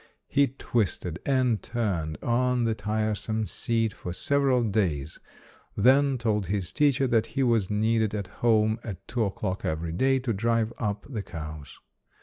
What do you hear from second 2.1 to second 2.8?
on the